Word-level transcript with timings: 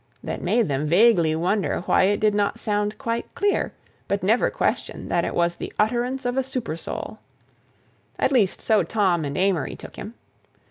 that 0.23 0.41
made 0.41 0.67
them 0.67 0.87
vaguely 0.87 1.35
wonder 1.35 1.81
why 1.81 2.05
it 2.05 2.19
did 2.19 2.33
not 2.33 2.57
sound 2.57 2.97
quite 2.97 3.31
clear, 3.35 3.71
but 4.07 4.23
never 4.23 4.49
question 4.49 5.09
that 5.09 5.23
it 5.23 5.35
was 5.35 5.55
the 5.57 5.71
utterance 5.77 6.25
of 6.25 6.37
a 6.37 6.43
supersoul. 6.43 7.19
At 8.17 8.31
least 8.31 8.63
so 8.63 8.81
Tom 8.81 9.23
and 9.25 9.37
Amory 9.37 9.75
took 9.75 9.97
him. 9.97 10.15